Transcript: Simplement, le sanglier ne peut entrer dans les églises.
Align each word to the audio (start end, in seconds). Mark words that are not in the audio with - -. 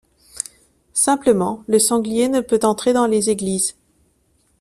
Simplement, 0.95 1.63
le 1.67 1.77
sanglier 1.77 2.27
ne 2.27 2.41
peut 2.41 2.61
entrer 2.63 2.91
dans 2.91 3.05
les 3.05 3.29
églises. 3.29 3.75